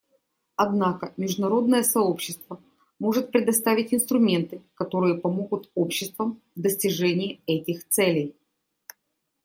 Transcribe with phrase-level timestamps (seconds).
[0.55, 2.59] Однако международное сообщество
[2.97, 8.35] может предоставить инструменты, которые помогут обществам в достижении этих целей.